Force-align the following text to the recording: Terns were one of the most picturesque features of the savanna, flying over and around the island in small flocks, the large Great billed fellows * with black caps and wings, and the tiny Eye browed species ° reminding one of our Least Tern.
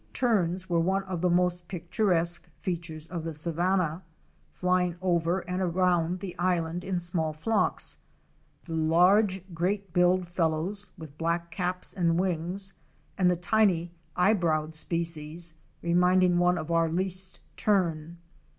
Terns 0.13 0.67
were 0.67 0.79
one 0.79 1.03
of 1.03 1.21
the 1.21 1.29
most 1.29 1.67
picturesque 1.67 2.49
features 2.57 3.05
of 3.09 3.23
the 3.23 3.35
savanna, 3.35 4.01
flying 4.51 4.95
over 4.99 5.41
and 5.41 5.61
around 5.61 6.21
the 6.21 6.35
island 6.39 6.83
in 6.83 6.97
small 6.99 7.33
flocks, 7.33 7.99
the 8.63 8.73
large 8.73 9.43
Great 9.53 9.93
billed 9.93 10.27
fellows 10.27 10.89
* 10.93 10.97
with 10.97 11.15
black 11.19 11.51
caps 11.51 11.93
and 11.93 12.19
wings, 12.19 12.73
and 13.15 13.29
the 13.29 13.35
tiny 13.35 13.91
Eye 14.15 14.33
browed 14.33 14.73
species 14.73 15.53
° 15.53 15.55
reminding 15.83 16.39
one 16.39 16.57
of 16.57 16.71
our 16.71 16.89
Least 16.89 17.39
Tern. 17.55 18.17